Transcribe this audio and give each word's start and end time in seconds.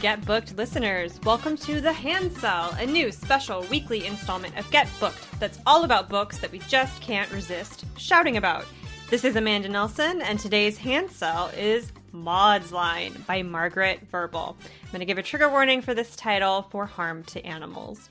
Get 0.00 0.24
Booked 0.24 0.56
listeners. 0.56 1.18
Welcome 1.24 1.56
to 1.56 1.80
The 1.80 1.92
Hand 1.92 2.32
Sell, 2.34 2.70
a 2.78 2.86
new 2.86 3.10
special 3.10 3.62
weekly 3.62 4.06
installment 4.06 4.56
of 4.56 4.70
Get 4.70 4.88
Booked 5.00 5.40
that's 5.40 5.58
all 5.66 5.82
about 5.82 6.08
books 6.08 6.38
that 6.38 6.52
we 6.52 6.60
just 6.60 7.00
can't 7.02 7.28
resist 7.32 7.84
shouting 7.96 8.36
about. 8.36 8.64
This 9.10 9.24
is 9.24 9.34
Amanda 9.34 9.68
Nelson, 9.68 10.22
and 10.22 10.38
today's 10.38 10.78
Hand 10.78 11.10
Sell 11.10 11.48
is 11.48 11.90
Maud's 12.12 12.70
Line 12.70 13.24
by 13.26 13.42
Margaret 13.42 14.08
Verble. 14.08 14.54
I'm 14.60 14.90
going 14.92 15.00
to 15.00 15.04
give 15.04 15.18
a 15.18 15.22
trigger 15.22 15.48
warning 15.48 15.82
for 15.82 15.94
this 15.94 16.14
title 16.14 16.68
for 16.70 16.86
harm 16.86 17.24
to 17.24 17.44
animals. 17.44 18.08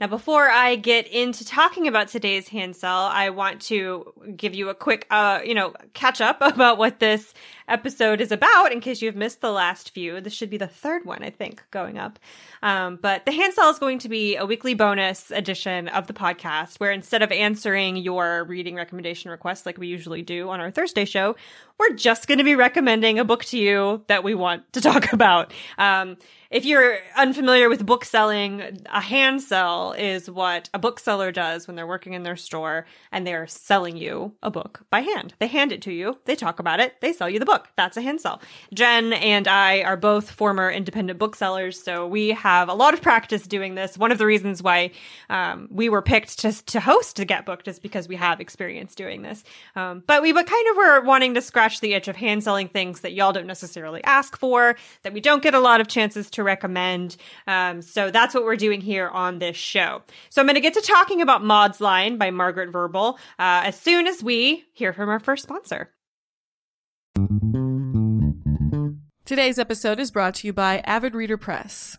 Now, 0.00 0.06
before 0.06 0.48
I 0.48 0.76
get 0.76 1.08
into 1.08 1.44
talking 1.44 1.88
about 1.88 2.06
today's 2.06 2.46
hand 2.46 2.76
sell, 2.76 3.02
I 3.02 3.30
want 3.30 3.62
to 3.62 4.12
give 4.36 4.54
you 4.54 4.68
a 4.68 4.74
quick, 4.74 5.08
uh, 5.10 5.40
you 5.44 5.54
know, 5.54 5.74
catch 5.92 6.20
up 6.20 6.38
about 6.40 6.78
what 6.78 7.00
this 7.00 7.34
episode 7.68 8.20
is 8.20 8.32
about 8.32 8.72
in 8.72 8.80
case 8.80 9.02
you've 9.02 9.16
missed 9.16 9.40
the 9.40 9.52
last 9.52 9.90
few. 9.90 10.20
This 10.20 10.32
should 10.32 10.50
be 10.50 10.56
the 10.56 10.66
third 10.66 11.04
one, 11.04 11.22
I 11.22 11.30
think, 11.30 11.62
going 11.70 11.98
up. 11.98 12.18
Um, 12.62 12.98
but 13.00 13.24
the 13.24 13.32
hand 13.32 13.54
sell 13.54 13.70
is 13.70 13.78
going 13.78 13.98
to 14.00 14.08
be 14.08 14.36
a 14.36 14.46
weekly 14.46 14.74
bonus 14.74 15.30
edition 15.30 15.88
of 15.88 16.06
the 16.06 16.12
podcast 16.12 16.80
where 16.80 16.90
instead 16.90 17.22
of 17.22 17.30
answering 17.30 17.96
your 17.96 18.44
reading 18.44 18.74
recommendation 18.74 19.30
requests 19.30 19.66
like 19.66 19.78
we 19.78 19.86
usually 19.86 20.22
do 20.22 20.48
on 20.48 20.60
our 20.60 20.70
Thursday 20.70 21.04
show, 21.04 21.36
we're 21.78 21.94
just 21.94 22.26
going 22.26 22.38
to 22.38 22.44
be 22.44 22.54
recommending 22.54 23.18
a 23.18 23.24
book 23.24 23.44
to 23.46 23.58
you 23.58 24.02
that 24.08 24.24
we 24.24 24.34
want 24.34 24.72
to 24.72 24.80
talk 24.88 25.12
about. 25.12 25.52
Um, 25.76 26.16
if 26.50 26.64
you're 26.64 26.98
unfamiliar 27.14 27.68
with 27.68 27.84
book 27.84 28.06
selling, 28.06 28.62
a 28.90 29.00
hand 29.02 29.42
sell 29.42 29.92
is 29.92 30.30
what 30.30 30.70
a 30.72 30.78
bookseller 30.78 31.30
does 31.30 31.66
when 31.66 31.76
they're 31.76 31.86
working 31.86 32.14
in 32.14 32.22
their 32.22 32.36
store 32.36 32.86
and 33.12 33.26
they're 33.26 33.46
selling 33.46 33.98
you 33.98 34.32
a 34.42 34.50
book 34.50 34.80
by 34.88 35.00
hand. 35.00 35.34
They 35.40 35.46
hand 35.46 35.72
it 35.72 35.82
to 35.82 35.92
you, 35.92 36.18
they 36.24 36.34
talk 36.34 36.58
about 36.58 36.80
it, 36.80 36.94
they 37.00 37.12
sell 37.12 37.28
you 37.28 37.38
the 37.38 37.44
book. 37.44 37.57
That's 37.76 37.96
a 37.96 38.02
hand 38.02 38.20
sell. 38.20 38.40
Jen 38.72 39.12
and 39.12 39.48
I 39.48 39.82
are 39.82 39.96
both 39.96 40.30
former 40.30 40.70
independent 40.70 41.18
booksellers, 41.18 41.82
so 41.82 42.06
we 42.06 42.30
have 42.30 42.68
a 42.68 42.74
lot 42.74 42.94
of 42.94 43.02
practice 43.02 43.46
doing 43.46 43.74
this. 43.74 43.98
One 43.98 44.12
of 44.12 44.18
the 44.18 44.26
reasons 44.26 44.62
why 44.62 44.90
um, 45.30 45.68
we 45.70 45.88
were 45.88 46.02
picked 46.02 46.38
to, 46.40 46.52
to 46.66 46.80
host 46.80 47.16
the 47.16 47.24
Get 47.24 47.46
Booked 47.46 47.68
is 47.68 47.78
because 47.78 48.08
we 48.08 48.16
have 48.16 48.40
experience 48.40 48.94
doing 48.94 49.22
this. 49.22 49.44
Um, 49.76 50.02
but 50.06 50.22
we 50.22 50.32
kind 50.32 50.68
of 50.70 50.76
were 50.76 51.00
wanting 51.02 51.34
to 51.34 51.42
scratch 51.42 51.80
the 51.80 51.94
itch 51.94 52.08
of 52.08 52.16
hand 52.16 52.44
selling 52.44 52.68
things 52.68 53.00
that 53.00 53.12
y'all 53.12 53.32
don't 53.32 53.46
necessarily 53.46 54.02
ask 54.04 54.36
for, 54.38 54.76
that 55.02 55.12
we 55.12 55.20
don't 55.20 55.42
get 55.42 55.54
a 55.54 55.60
lot 55.60 55.80
of 55.80 55.88
chances 55.88 56.30
to 56.30 56.42
recommend. 56.42 57.16
Um, 57.46 57.82
so 57.82 58.10
that's 58.10 58.34
what 58.34 58.44
we're 58.44 58.56
doing 58.56 58.80
here 58.80 59.08
on 59.08 59.38
this 59.38 59.56
show. 59.56 60.02
So 60.30 60.40
I'm 60.40 60.46
going 60.46 60.54
to 60.54 60.60
get 60.60 60.74
to 60.74 60.80
talking 60.80 61.20
about 61.20 61.44
Maud's 61.44 61.80
Line 61.80 62.18
by 62.18 62.30
Margaret 62.30 62.72
Verble 62.72 63.14
uh, 63.38 63.62
as 63.64 63.78
soon 63.78 64.06
as 64.06 64.22
we 64.22 64.64
hear 64.72 64.92
from 64.92 65.08
our 65.08 65.20
first 65.20 65.42
sponsor. 65.42 65.90
Today's 69.28 69.58
episode 69.58 70.00
is 70.00 70.10
brought 70.10 70.36
to 70.36 70.46
you 70.46 70.54
by 70.54 70.78
Avid 70.86 71.14
Reader 71.14 71.36
Press. 71.36 71.98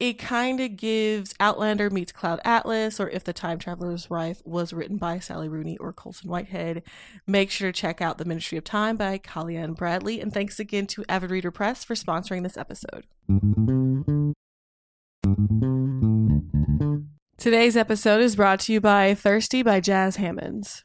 it 0.00 0.18
kind 0.18 0.60
of 0.60 0.76
gives 0.76 1.34
Outlander 1.40 1.90
meets 1.90 2.12
Cloud 2.12 2.40
Atlas, 2.44 3.00
or 3.00 3.10
If 3.10 3.24
the 3.24 3.32
Time 3.32 3.58
Traveler's 3.58 4.08
Wife 4.08 4.40
was 4.44 4.72
written 4.72 4.96
by 4.96 5.18
Sally 5.18 5.48
Rooney 5.48 5.76
or 5.78 5.92
Colson 5.92 6.30
Whitehead. 6.30 6.82
Make 7.26 7.50
sure 7.50 7.72
to 7.72 7.78
check 7.78 8.00
out 8.00 8.18
The 8.18 8.24
Ministry 8.24 8.58
of 8.58 8.64
Time 8.64 8.96
by 8.96 9.18
Kaliane 9.18 9.76
Bradley. 9.76 10.20
And 10.20 10.32
thanks 10.32 10.60
again 10.60 10.86
to 10.88 11.04
Avid 11.08 11.30
Reader 11.30 11.50
Press 11.50 11.82
for 11.82 11.94
sponsoring 11.94 12.44
this 12.44 12.56
episode. 12.56 13.06
Today's 17.36 17.76
episode 17.76 18.20
is 18.20 18.36
brought 18.36 18.60
to 18.60 18.72
you 18.72 18.80
by 18.80 19.14
Thirsty 19.14 19.62
by 19.62 19.80
Jas 19.80 20.16
Hammonds. 20.16 20.84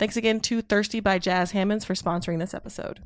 Thanks 0.00 0.16
again 0.16 0.40
to 0.40 0.62
Thirsty 0.62 1.00
by 1.00 1.18
Jas 1.18 1.50
Hammonds 1.50 1.84
for 1.84 1.92
sponsoring 1.92 2.38
this 2.38 2.54
episode. 2.54 3.00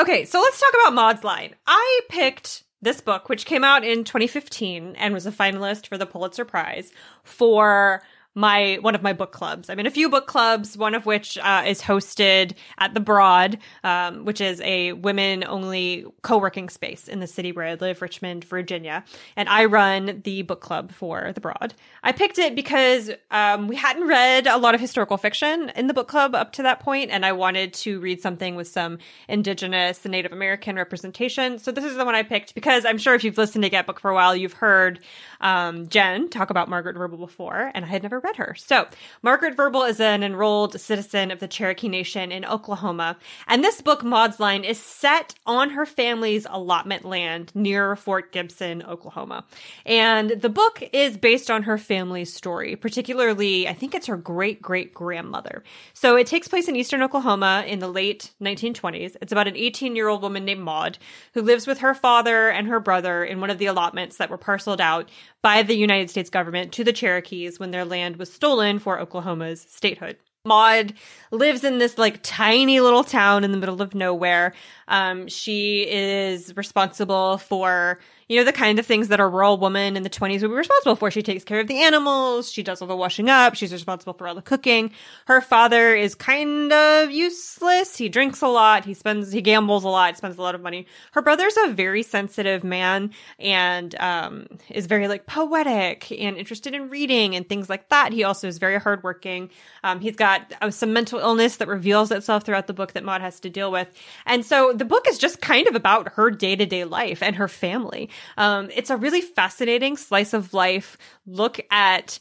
Okay, 0.00 0.24
so 0.24 0.40
let's 0.40 0.58
talk 0.58 0.72
about 0.72 0.94
Maud's 0.94 1.22
Line. 1.22 1.54
I 1.66 2.00
picked 2.08 2.64
this 2.80 3.02
book, 3.02 3.28
which 3.28 3.44
came 3.44 3.62
out 3.62 3.84
in 3.84 4.04
2015 4.04 4.94
and 4.96 5.12
was 5.12 5.26
a 5.26 5.30
finalist 5.30 5.86
for 5.86 5.98
the 5.98 6.06
Pulitzer 6.06 6.46
Prize, 6.46 6.92
for 7.24 8.02
my 8.38 8.78
one 8.82 8.94
of 8.94 9.02
my 9.02 9.12
book 9.12 9.32
clubs. 9.32 9.68
I'm 9.68 9.80
in 9.80 9.86
a 9.86 9.90
few 9.90 10.08
book 10.08 10.28
clubs, 10.28 10.78
one 10.78 10.94
of 10.94 11.06
which 11.06 11.36
uh, 11.38 11.64
is 11.66 11.82
hosted 11.82 12.52
at 12.78 12.94
the 12.94 13.00
Broad, 13.00 13.58
um, 13.82 14.24
which 14.24 14.40
is 14.40 14.60
a 14.60 14.92
women 14.92 15.42
only 15.42 16.06
co 16.22 16.38
working 16.38 16.68
space 16.68 17.08
in 17.08 17.18
the 17.18 17.26
city 17.26 17.50
where 17.50 17.66
I 17.66 17.74
live, 17.74 18.00
Richmond, 18.00 18.44
Virginia. 18.44 19.04
And 19.34 19.48
I 19.48 19.64
run 19.64 20.22
the 20.22 20.42
book 20.42 20.60
club 20.60 20.92
for 20.92 21.32
the 21.32 21.40
Broad. 21.40 21.74
I 22.04 22.12
picked 22.12 22.38
it 22.38 22.54
because 22.54 23.10
um, 23.32 23.66
we 23.66 23.74
hadn't 23.74 24.06
read 24.06 24.46
a 24.46 24.56
lot 24.56 24.76
of 24.76 24.80
historical 24.80 25.16
fiction 25.16 25.72
in 25.74 25.88
the 25.88 25.94
book 25.94 26.06
club 26.06 26.36
up 26.36 26.52
to 26.52 26.62
that 26.62 26.78
point, 26.78 27.10
and 27.10 27.26
I 27.26 27.32
wanted 27.32 27.74
to 27.74 27.98
read 27.98 28.22
something 28.22 28.54
with 28.54 28.68
some 28.68 28.98
Indigenous 29.28 30.04
and 30.04 30.12
Native 30.12 30.32
American 30.32 30.76
representation. 30.76 31.58
So 31.58 31.72
this 31.72 31.84
is 31.84 31.96
the 31.96 32.04
one 32.04 32.14
I 32.14 32.22
picked 32.22 32.54
because 32.54 32.84
I'm 32.84 32.98
sure 32.98 33.16
if 33.16 33.24
you've 33.24 33.36
listened 33.36 33.64
to 33.64 33.68
Get 33.70 33.86
Book 33.86 33.98
for 33.98 34.12
a 34.12 34.14
while, 34.14 34.36
you've 34.36 34.52
heard 34.52 35.00
um, 35.40 35.88
Jen 35.88 36.28
talk 36.28 36.50
about 36.50 36.68
Margaret 36.68 36.94
Verble 36.94 37.18
before, 37.18 37.72
and 37.74 37.84
I 37.84 37.88
had 37.88 38.04
never 38.04 38.20
her. 38.36 38.54
So 38.58 38.86
Margaret 39.22 39.56
Verble 39.56 39.88
is 39.88 40.00
an 40.00 40.22
enrolled 40.22 40.80
citizen 40.80 41.30
of 41.30 41.40
the 41.40 41.48
Cherokee 41.48 41.88
Nation 41.88 42.30
in 42.30 42.44
Oklahoma, 42.44 43.16
and 43.46 43.64
this 43.64 43.80
book, 43.80 44.04
Maud's 44.04 44.40
Line, 44.40 44.64
is 44.64 44.80
set 44.80 45.34
on 45.46 45.70
her 45.70 45.86
family's 45.86 46.46
allotment 46.50 47.04
land 47.04 47.52
near 47.54 47.96
Fort 47.96 48.32
Gibson, 48.32 48.82
Oklahoma. 48.82 49.44
And 49.84 50.30
the 50.30 50.48
book 50.48 50.82
is 50.92 51.16
based 51.16 51.50
on 51.50 51.64
her 51.64 51.78
family's 51.78 52.32
story, 52.32 52.76
particularly, 52.76 53.68
I 53.68 53.72
think 53.72 53.94
it's 53.94 54.06
her 54.06 54.16
great 54.16 54.62
great 54.62 54.94
grandmother. 54.94 55.62
So 55.94 56.16
it 56.16 56.26
takes 56.26 56.48
place 56.48 56.68
in 56.68 56.76
eastern 56.76 57.02
Oklahoma 57.02 57.64
in 57.66 57.78
the 57.78 57.88
late 57.88 58.32
1920s. 58.40 59.16
It's 59.20 59.32
about 59.32 59.48
an 59.48 59.56
18 59.56 59.96
year 59.96 60.08
old 60.08 60.22
woman 60.22 60.44
named 60.44 60.62
Maud 60.62 60.98
who 61.34 61.42
lives 61.42 61.66
with 61.66 61.78
her 61.78 61.94
father 61.94 62.48
and 62.48 62.68
her 62.68 62.80
brother 62.80 63.24
in 63.24 63.40
one 63.40 63.50
of 63.50 63.58
the 63.58 63.66
allotments 63.66 64.16
that 64.16 64.30
were 64.30 64.38
parceled 64.38 64.80
out 64.80 65.08
by 65.42 65.62
the 65.62 65.76
United 65.76 66.10
States 66.10 66.30
government 66.30 66.72
to 66.72 66.84
the 66.84 66.92
Cherokees 66.92 67.58
when 67.58 67.70
their 67.70 67.84
land 67.84 68.17
was 68.18 68.32
stolen 68.32 68.78
for 68.78 68.98
Oklahoma's 69.00 69.60
statehood. 69.60 70.16
Maud 70.44 70.94
lives 71.30 71.64
in 71.64 71.78
this 71.78 71.98
like 71.98 72.20
tiny 72.22 72.80
little 72.80 73.04
town 73.04 73.44
in 73.44 73.52
the 73.52 73.58
middle 73.58 73.82
of 73.82 73.94
nowhere. 73.94 74.54
Um, 74.88 75.28
she 75.28 75.86
is 75.88 76.56
responsible 76.56 77.38
for 77.38 77.98
you 78.28 78.38
know, 78.38 78.44
the 78.44 78.52
kind 78.52 78.78
of 78.78 78.84
things 78.84 79.08
that 79.08 79.20
a 79.20 79.26
rural 79.26 79.56
woman 79.56 79.96
in 79.96 80.02
the 80.02 80.10
20s 80.10 80.42
would 80.42 80.48
be 80.48 80.54
responsible 80.54 80.96
for. 80.96 81.10
She 81.10 81.22
takes 81.22 81.44
care 81.44 81.60
of 81.60 81.66
the 81.66 81.82
animals. 81.82 82.52
She 82.52 82.62
does 82.62 82.82
all 82.82 82.88
the 82.88 82.94
washing 82.94 83.30
up. 83.30 83.54
She's 83.54 83.72
responsible 83.72 84.12
for 84.12 84.28
all 84.28 84.34
the 84.34 84.42
cooking. 84.42 84.90
Her 85.26 85.40
father 85.40 85.94
is 85.94 86.14
kind 86.14 86.70
of 86.70 87.10
useless. 87.10 87.96
He 87.96 88.10
drinks 88.10 88.42
a 88.42 88.48
lot. 88.48 88.84
He 88.84 88.92
spends, 88.92 89.32
he 89.32 89.40
gambles 89.40 89.82
a 89.84 89.88
lot, 89.88 90.18
spends 90.18 90.36
a 90.36 90.42
lot 90.42 90.54
of 90.54 90.60
money. 90.60 90.86
Her 91.12 91.22
brother's 91.22 91.56
a 91.64 91.72
very 91.72 92.02
sensitive 92.02 92.64
man 92.64 93.12
and, 93.38 93.94
um, 93.98 94.46
is 94.68 94.84
very 94.84 95.08
like 95.08 95.24
poetic 95.24 96.12
and 96.12 96.36
interested 96.36 96.74
in 96.74 96.90
reading 96.90 97.34
and 97.34 97.48
things 97.48 97.70
like 97.70 97.88
that. 97.88 98.12
He 98.12 98.24
also 98.24 98.46
is 98.46 98.58
very 98.58 98.78
hardworking. 98.78 99.48
Um, 99.82 100.00
he's 100.00 100.16
got 100.16 100.52
uh, 100.60 100.70
some 100.70 100.92
mental 100.92 101.18
illness 101.18 101.56
that 101.56 101.68
reveals 101.68 102.10
itself 102.10 102.44
throughout 102.44 102.66
the 102.66 102.74
book 102.74 102.92
that 102.92 103.04
Maud 103.04 103.22
has 103.22 103.40
to 103.40 103.48
deal 103.48 103.72
with. 103.72 103.88
And 104.26 104.44
so 104.44 104.74
the 104.74 104.84
book 104.84 105.06
is 105.08 105.16
just 105.16 105.40
kind 105.40 105.66
of 105.66 105.74
about 105.74 106.08
her 106.14 106.30
day 106.30 106.56
to 106.56 106.66
day 106.66 106.84
life 106.84 107.22
and 107.22 107.36
her 107.36 107.48
family. 107.48 108.10
Um, 108.36 108.70
it's 108.74 108.90
a 108.90 108.96
really 108.96 109.20
fascinating 109.20 109.96
slice 109.96 110.32
of 110.32 110.54
life. 110.54 110.96
Look 111.26 111.60
at 111.70 112.18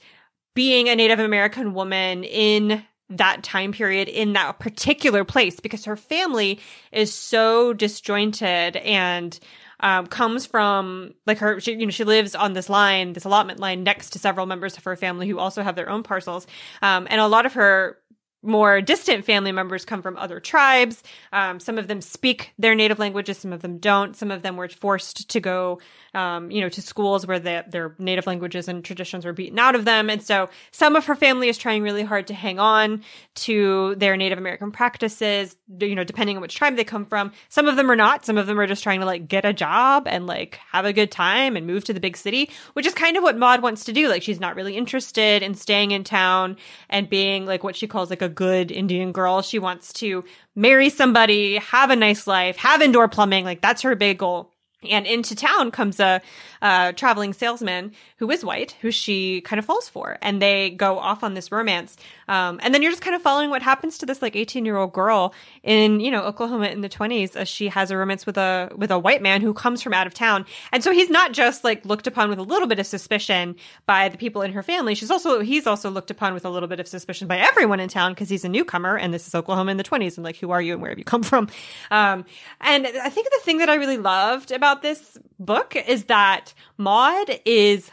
being 0.54 0.90
a 0.90 0.96
Native 0.96 1.20
American 1.20 1.74
woman 1.74 2.24
in 2.24 2.84
that 3.10 3.44
time 3.44 3.72
period 3.72 4.08
in 4.08 4.34
that 4.34 4.60
particular 4.60 5.24
place 5.24 5.60
because 5.60 5.86
her 5.86 5.96
family 5.96 6.60
is 6.92 7.14
so 7.14 7.74
disjointed 7.74 8.76
and 8.78 9.40
um, 9.80 10.08
comes 10.08 10.46
from 10.46 11.14
like 11.26 11.38
her 11.38 11.60
she, 11.60 11.74
you 11.74 11.86
know 11.86 11.92
she 11.92 12.04
lives 12.04 12.34
on 12.34 12.54
this 12.54 12.70
line 12.70 13.14
this 13.14 13.26
allotment 13.26 13.60
line 13.60 13.84
next 13.84 14.10
to 14.12 14.20
several 14.20 14.46
members 14.46 14.76
of 14.76 14.84
her 14.84 14.96
family 14.96 15.28
who 15.28 15.38
also 15.38 15.62
have 15.62 15.76
their 15.76 15.90
own 15.90 16.04
parcels. 16.04 16.48
Um, 16.82 17.08
and 17.10 17.22
a 17.22 17.28
lot 17.28 17.46
of 17.46 17.54
her 17.54 17.98
more 18.44 18.82
distant 18.82 19.26
family 19.26 19.52
members 19.52 19.86
come 19.86 20.02
from 20.02 20.18
other 20.18 20.40
tribes. 20.40 21.04
Um, 21.34 21.60
some 21.60 21.78
of 21.78 21.88
them 21.88 22.02
speak 22.02 22.54
their 22.58 22.76
native 22.76 23.00
languages, 23.00 23.38
some 23.38 23.54
of 23.54 23.62
them 23.62 23.78
don't. 23.80 24.16
Some 24.16 24.32
of 24.32 24.42
them 24.42 24.58
were 24.58 24.70
forced 24.70 25.30
to 25.30 25.40
go 25.40 25.80
um, 26.18 26.50
you 26.50 26.62
know, 26.62 26.70
to 26.70 26.82
schools 26.82 27.28
where 27.28 27.40
the, 27.40 27.64
their 27.68 27.96
native 28.00 28.26
languages 28.26 28.68
and 28.68 28.84
traditions 28.84 29.24
were 29.24 29.34
beaten 29.34 29.60
out 29.60 29.76
of 29.76 29.86
them. 29.86 30.10
And 30.10 30.22
so 30.22 30.50
some 30.72 30.96
of 30.96 31.06
her 31.06 31.16
family 31.16 31.48
is 31.48 31.58
trying 31.58 31.84
really 31.84 32.04
hard 32.04 32.28
to 32.28 32.34
hang 32.34 32.60
on 32.60 33.04
to 33.36 33.94
their 33.96 34.18
Native 34.18 34.40
American 34.40 34.72
practices, 34.72 35.56
you 35.80 35.94
know, 35.94 36.04
depending 36.04 36.36
on 36.36 36.42
which 36.42 36.56
tribe 36.56 36.76
they 36.76 36.84
come 36.84 37.06
from. 37.06 37.32
Some 37.50 37.68
of 37.68 37.76
them 37.76 37.92
are 37.92 37.96
not. 37.96 38.26
Some 38.26 38.38
of 38.38 38.48
them 38.48 38.60
are 38.60 38.66
just 38.66 38.82
trying 38.82 39.02
to 39.02 39.06
like 39.06 39.28
get 39.28 39.46
a 39.46 39.54
job 39.54 40.08
and 40.08 40.26
like 40.26 40.60
have 40.72 40.86
a 40.86 40.94
good 40.94 41.12
time 41.12 41.56
and 41.56 41.68
move 41.68 41.84
to 41.84 41.94
the 41.94 42.00
big 42.00 42.18
city, 42.18 42.50
which 42.74 42.88
is 42.88 42.96
kind 42.96 43.16
of 43.16 43.22
what 43.22 43.38
Maud 43.38 43.62
wants 43.62 43.86
to 43.86 43.94
do. 43.94 44.10
Like 44.10 44.24
she's 44.24 44.40
not 44.40 44.56
really 44.56 44.76
interested 44.76 45.44
in 45.44 45.54
staying 45.54 45.92
in 45.92 46.04
town 46.04 46.58
and 46.90 47.08
being 47.08 47.46
like 47.46 47.64
what 47.64 47.76
she 47.76 47.86
calls 47.86 48.10
like 48.10 48.24
a 48.24 48.27
good 48.30 48.72
Indian 48.72 49.12
girl. 49.12 49.42
She 49.42 49.60
wants 49.60 49.94
to 49.94 50.24
marry 50.56 50.90
somebody, 50.90 51.58
have 51.58 51.90
a 51.90 51.96
nice 51.96 52.28
life, 52.28 52.58
have 52.58 52.82
indoor 52.82 53.08
plumbing. 53.08 53.46
Like 53.46 53.62
that's 53.62 53.82
her 53.82 53.96
big 53.96 54.20
goal. 54.20 54.52
And 54.88 55.08
into 55.08 55.36
town 55.36 55.72
comes 55.72 56.00
a, 56.00 56.22
a, 56.62 56.94
traveling 56.94 57.34
salesman 57.34 57.94
who 58.18 58.30
is 58.30 58.46
white, 58.46 58.76
who 58.82 58.92
she 58.92 59.42
kind 59.42 59.60
of 59.60 59.66
falls 59.66 59.90
for, 59.90 60.18
and 60.22 60.40
they 60.40 60.70
go 60.70 61.00
off 61.00 61.24
on 61.24 61.34
this 61.34 61.52
romance. 61.52 61.98
Um, 62.28 62.60
and 62.62 62.74
then 62.74 62.82
you're 62.82 62.92
just 62.92 63.02
kind 63.02 63.16
of 63.16 63.22
following 63.22 63.50
what 63.50 63.62
happens 63.62 63.98
to 64.00 64.06
this 64.06 64.22
like 64.22 64.36
18 64.36 64.66
year 64.66 64.78
old 64.78 64.94
girl 64.94 65.34
in 65.64 66.00
you 66.00 66.12
know 66.12 66.24
Oklahoma 66.24 66.68
in 66.68 66.82
the 66.82 66.90
20s 66.90 67.36
as 67.36 67.48
she 67.48 67.68
has 67.70 67.92
a 67.92 67.98
romance 67.98 68.26
with 68.26 68.38
a 68.38 68.72
with 68.76 68.92
a 68.92 69.00
white 69.00 69.22
man 69.22 69.42
who 69.42 69.54
comes 69.54 69.82
from 69.82 69.94
out 69.94 70.08
of 70.08 70.14
town. 70.14 70.46
And 70.72 70.84
so 70.84 70.92
he's 70.92 71.10
not 71.10 71.34
just 71.34 71.64
like 71.64 71.86
looked 71.86 72.08
upon 72.08 72.30
with 72.30 72.40
a 72.40 72.44
little 72.44 72.68
bit 72.68 72.80
of 72.80 72.86
suspicion 72.86 73.56
by 73.86 74.10
the 74.10 74.18
people 74.18 74.42
in 74.42 74.52
her 74.54 74.64
family. 74.64 74.96
She's 74.96 75.12
also 75.12 75.42
he's 75.42 75.68
also 75.68 75.90
looked 75.90 76.12
upon 76.12 76.34
with 76.34 76.46
a 76.46 76.50
little 76.50 76.68
bit 76.68 76.80
of 76.80 76.88
suspicion 76.88 77.28
by 77.28 77.38
everyone 77.38 77.80
in 77.80 77.90
town 77.90 78.14
because 78.14 78.30
he's 78.30 78.44
a 78.44 78.50
newcomer 78.50 78.98
and 78.98 79.14
this 79.14 79.28
is 79.28 79.36
Oklahoma 79.36 79.72
in 79.72 79.78
the 79.78 79.84
20s 79.84 80.18
and 80.18 80.24
like 80.24 80.38
who 80.38 80.52
are 80.52 80.62
you 80.62 80.74
and 80.74 80.82
where 80.82 80.92
have 80.92 81.00
you 81.00 81.06
come 81.06 81.24
from? 81.24 81.48
Um, 81.92 82.26
and 82.62 82.88
I 82.88 83.10
think 83.10 83.28
the 83.30 83.42
thing 83.44 83.60
that 83.60 83.70
I 83.70 83.76
really 83.76 83.98
loved 83.98 84.52
about 84.52 84.82
this 84.82 85.18
book 85.40 85.76
is 85.76 86.06
that 86.06 86.54
Maud 86.78 87.40
is 87.46 87.92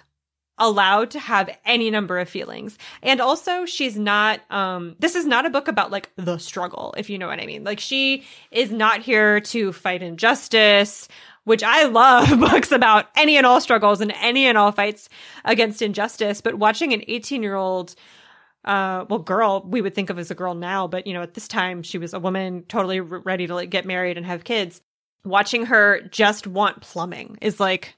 allowed 0.59 1.11
to 1.11 1.19
have 1.19 1.51
any 1.65 1.91
number 1.91 2.19
of 2.19 2.29
feelings. 2.29 2.79
And 3.03 3.21
also 3.21 3.65
she's 3.65 3.99
not 3.99 4.41
um 4.51 4.97
this 4.99 5.15
is 5.15 5.27
not 5.27 5.47
a 5.47 5.51
book 5.51 5.69
about 5.69 5.91
like 5.91 6.11
the 6.17 6.39
struggle, 6.39 6.95
if 6.97 7.11
you 7.11 7.19
know 7.19 7.27
what 7.27 7.41
I 7.41 7.47
mean. 7.47 7.65
Like 7.65 7.81
she 7.81 8.25
is 8.51 8.71
not 8.71 9.01
here 9.01 9.41
to 9.41 9.73
fight 9.73 10.03
injustice, 10.03 11.09
which 11.45 11.63
I 11.63 11.85
love 11.85 12.29
books 12.41 12.73
about 12.73 13.07
any 13.17 13.37
and 13.37 13.47
all 13.47 13.61
struggles 13.61 14.01
and 14.01 14.13
any 14.21 14.47
and 14.47 14.57
all 14.57 14.73
fights 14.73 15.09
against 15.45 15.83
injustice, 15.83 16.41
but 16.41 16.55
watching 16.55 16.93
an 16.93 17.01
18-year-old 17.01 17.95
uh 18.65 19.05
well 19.11 19.19
girl 19.19 19.63
we 19.69 19.83
would 19.83 19.95
think 19.95 20.09
of 20.09 20.19
as 20.19 20.31
a 20.31 20.35
girl 20.35 20.55
now 20.55 20.87
but 20.87 21.07
you 21.07 21.13
know 21.13 21.21
at 21.21 21.35
this 21.35 21.47
time 21.47 21.83
she 21.83 21.99
was 21.99 22.15
a 22.15 22.19
woman 22.19 22.65
totally 22.67 22.99
ready 22.99 23.47
to 23.47 23.55
like 23.55 23.69
get 23.69 23.85
married 23.85 24.17
and 24.17 24.25
have 24.25 24.43
kids 24.43 24.81
watching 25.23 25.67
her 25.67 26.01
just 26.09 26.47
want 26.47 26.81
plumbing 26.81 27.37
is 27.43 27.61
like 27.61 27.95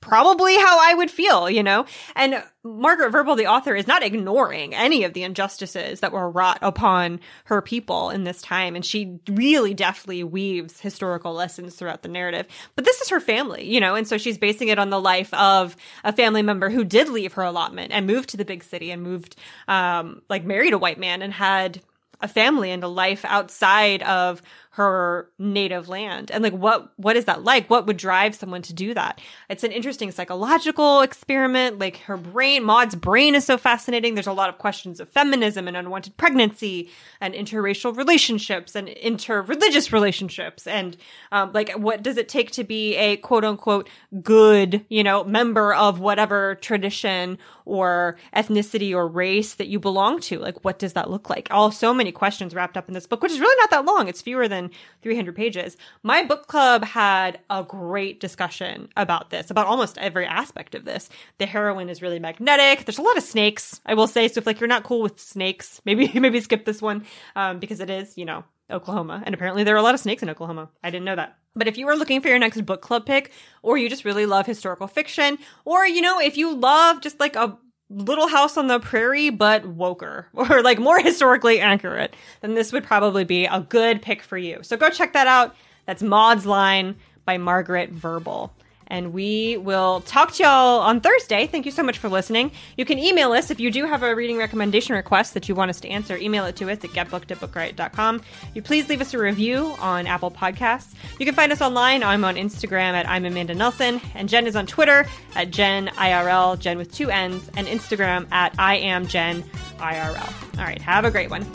probably 0.00 0.56
how 0.56 0.78
I 0.80 0.94
would 0.94 1.10
feel, 1.10 1.50
you 1.50 1.62
know? 1.62 1.86
And 2.14 2.42
Margaret 2.62 3.12
Verble, 3.12 3.36
the 3.36 3.46
author, 3.46 3.74
is 3.74 3.86
not 3.86 4.02
ignoring 4.02 4.74
any 4.74 5.04
of 5.04 5.14
the 5.14 5.22
injustices 5.22 6.00
that 6.00 6.12
were 6.12 6.30
wrought 6.30 6.58
upon 6.62 7.20
her 7.44 7.62
people 7.62 8.10
in 8.10 8.24
this 8.24 8.42
time. 8.42 8.76
And 8.76 8.84
she 8.84 9.18
really 9.28 9.74
deftly 9.74 10.22
weaves 10.22 10.80
historical 10.80 11.32
lessons 11.32 11.74
throughout 11.74 12.02
the 12.02 12.08
narrative. 12.08 12.46
But 12.74 12.84
this 12.84 13.00
is 13.00 13.08
her 13.08 13.20
family, 13.20 13.64
you 13.64 13.80
know? 13.80 13.94
And 13.94 14.06
so 14.06 14.18
she's 14.18 14.38
basing 14.38 14.68
it 14.68 14.78
on 14.78 14.90
the 14.90 15.00
life 15.00 15.32
of 15.34 15.76
a 16.04 16.12
family 16.12 16.42
member 16.42 16.70
who 16.70 16.84
did 16.84 17.08
leave 17.08 17.32
her 17.34 17.42
allotment 17.42 17.92
and 17.92 18.06
moved 18.06 18.28
to 18.30 18.36
the 18.36 18.44
big 18.44 18.62
city 18.62 18.90
and 18.90 19.02
moved, 19.02 19.36
um, 19.66 20.22
like 20.28 20.44
married 20.44 20.72
a 20.72 20.78
white 20.78 20.98
man 20.98 21.22
and 21.22 21.32
had 21.32 21.80
a 22.20 22.28
family 22.28 22.70
and 22.70 22.82
a 22.82 22.88
life 22.88 23.24
outside 23.24 24.02
of 24.02 24.40
her 24.76 25.30
native 25.38 25.88
land. 25.88 26.30
And 26.30 26.44
like 26.44 26.52
what 26.52 26.92
what 26.98 27.16
is 27.16 27.24
that 27.24 27.42
like? 27.42 27.70
What 27.70 27.86
would 27.86 27.96
drive 27.96 28.34
someone 28.34 28.60
to 28.60 28.74
do 28.74 28.92
that? 28.92 29.22
It's 29.48 29.64
an 29.64 29.72
interesting 29.72 30.10
psychological 30.10 31.00
experiment. 31.00 31.78
Like 31.78 31.96
her 32.00 32.18
brain 32.18 32.62
maud's 32.62 32.94
brain 32.94 33.34
is 33.34 33.46
so 33.46 33.56
fascinating. 33.56 34.14
There's 34.14 34.26
a 34.26 34.34
lot 34.34 34.50
of 34.50 34.58
questions 34.58 35.00
of 35.00 35.08
feminism 35.08 35.66
and 35.66 35.78
unwanted 35.78 36.18
pregnancy 36.18 36.90
and 37.22 37.32
interracial 37.32 37.96
relationships 37.96 38.76
and 38.76 38.88
interreligious 38.88 39.92
relationships. 39.92 40.66
And 40.66 40.98
um, 41.32 41.52
like 41.54 41.72
what 41.72 42.02
does 42.02 42.18
it 42.18 42.28
take 42.28 42.50
to 42.50 42.62
be 42.62 42.96
a 42.96 43.16
quote 43.16 43.44
unquote 43.44 43.88
good 44.22 44.84
you 44.90 45.02
know 45.02 45.24
member 45.24 45.72
of 45.72 46.00
whatever 46.00 46.56
tradition 46.56 47.38
or 47.64 48.18
ethnicity 48.36 48.94
or 48.94 49.08
race 49.08 49.54
that 49.54 49.68
you 49.68 49.80
belong 49.80 50.20
to? 50.20 50.38
Like 50.38 50.66
what 50.66 50.78
does 50.78 50.92
that 50.92 51.08
look 51.08 51.30
like? 51.30 51.48
All 51.50 51.70
so 51.70 51.94
many 51.94 52.12
questions 52.12 52.54
wrapped 52.54 52.76
up 52.76 52.88
in 52.88 52.92
this 52.92 53.06
book 53.06 53.22
which 53.22 53.32
is 53.32 53.40
really 53.40 53.56
not 53.58 53.70
that 53.70 53.86
long. 53.86 54.06
It's 54.06 54.20
fewer 54.20 54.46
than 54.46 54.65
300 55.02 55.34
pages. 55.34 55.76
My 56.02 56.24
book 56.24 56.46
club 56.46 56.84
had 56.84 57.40
a 57.50 57.62
great 57.62 58.20
discussion 58.20 58.88
about 58.96 59.30
this, 59.30 59.50
about 59.50 59.66
almost 59.66 59.98
every 59.98 60.26
aspect 60.26 60.74
of 60.74 60.84
this. 60.84 61.08
The 61.38 61.46
heroine 61.46 61.88
is 61.88 62.02
really 62.02 62.18
magnetic. 62.18 62.84
There's 62.84 62.98
a 62.98 63.02
lot 63.02 63.16
of 63.16 63.22
snakes, 63.22 63.80
I 63.86 63.94
will 63.94 64.06
say. 64.06 64.28
So 64.28 64.38
if 64.38 64.46
like 64.46 64.60
you're 64.60 64.68
not 64.68 64.84
cool 64.84 65.02
with 65.02 65.20
snakes, 65.20 65.80
maybe 65.86 66.10
maybe 66.18 66.40
skip 66.40 66.64
this 66.64 66.82
one 66.82 67.04
um, 67.34 67.58
because 67.58 67.80
it 67.80 67.90
is, 67.90 68.16
you 68.16 68.24
know, 68.24 68.44
Oklahoma. 68.70 69.22
And 69.24 69.34
apparently 69.34 69.64
there 69.64 69.74
are 69.74 69.78
a 69.78 69.82
lot 69.82 69.94
of 69.94 70.00
snakes 70.00 70.22
in 70.22 70.30
Oklahoma. 70.30 70.68
I 70.82 70.90
didn't 70.90 71.04
know 71.04 71.16
that. 71.16 71.36
But 71.54 71.68
if 71.68 71.78
you 71.78 71.88
are 71.88 71.96
looking 71.96 72.20
for 72.20 72.28
your 72.28 72.38
next 72.38 72.64
book 72.66 72.82
club 72.82 73.06
pick, 73.06 73.32
or 73.62 73.78
you 73.78 73.88
just 73.88 74.04
really 74.04 74.26
love 74.26 74.44
historical 74.44 74.86
fiction, 74.86 75.38
or, 75.64 75.86
you 75.86 76.02
know, 76.02 76.20
if 76.20 76.36
you 76.36 76.54
love 76.54 77.00
just 77.00 77.18
like 77.18 77.34
a 77.34 77.56
Little 77.88 78.28
House 78.28 78.56
on 78.56 78.66
the 78.66 78.80
Prairie, 78.80 79.30
but 79.30 79.64
woker 79.64 80.26
or 80.34 80.62
like 80.62 80.78
more 80.78 80.98
historically 81.00 81.60
accurate, 81.60 82.14
then 82.40 82.54
this 82.54 82.72
would 82.72 82.84
probably 82.84 83.24
be 83.24 83.46
a 83.46 83.60
good 83.60 84.02
pick 84.02 84.22
for 84.22 84.38
you. 84.38 84.58
So 84.62 84.76
go 84.76 84.90
check 84.90 85.12
that 85.12 85.26
out. 85.26 85.54
That's 85.86 86.02
Maud's 86.02 86.46
Line 86.46 86.96
by 87.24 87.38
Margaret 87.38 87.94
Verble. 87.94 88.50
And 88.88 89.12
we 89.12 89.56
will 89.56 90.00
talk 90.02 90.32
to 90.34 90.42
y'all 90.42 90.80
on 90.80 91.00
Thursday. 91.00 91.46
Thank 91.46 91.66
you 91.66 91.72
so 91.72 91.82
much 91.82 91.98
for 91.98 92.08
listening. 92.08 92.52
You 92.76 92.84
can 92.84 92.98
email 92.98 93.32
us 93.32 93.50
if 93.50 93.58
you 93.58 93.70
do 93.70 93.84
have 93.86 94.02
a 94.02 94.14
reading 94.14 94.38
recommendation 94.38 94.94
request 94.94 95.34
that 95.34 95.48
you 95.48 95.54
want 95.54 95.70
us 95.70 95.80
to 95.80 95.88
answer. 95.88 96.16
Email 96.16 96.44
it 96.46 96.56
to 96.56 96.70
us 96.70 96.84
at 96.84 96.90
getbooked 96.90 97.30
at 97.30 97.38
bookriot.com. 97.38 98.22
You 98.54 98.62
please 98.62 98.88
leave 98.88 99.00
us 99.00 99.14
a 99.14 99.18
review 99.18 99.74
on 99.80 100.06
Apple 100.06 100.30
Podcasts. 100.30 100.94
You 101.18 101.26
can 101.26 101.34
find 101.34 101.52
us 101.52 101.60
online. 101.60 102.02
I'm 102.02 102.24
on 102.24 102.36
Instagram 102.36 102.92
at 102.92 103.08
I'm 103.08 103.24
Amanda 103.24 103.54
Nelson, 103.54 104.00
and 104.14 104.28
Jen 104.28 104.46
is 104.46 104.56
on 104.56 104.66
Twitter 104.66 105.06
at 105.34 105.50
Jen 105.50 105.88
IRL, 105.88 106.58
Jen 106.58 106.78
with 106.78 106.92
two 106.92 107.10
N's, 107.10 107.50
and 107.56 107.66
Instagram 107.66 108.30
at 108.32 108.54
I 108.58 108.76
am 108.76 109.06
Jen 109.06 109.42
IRL. 109.78 110.58
All 110.58 110.64
right, 110.64 110.80
have 110.80 111.04
a 111.04 111.10
great 111.10 111.30
one. 111.30 111.46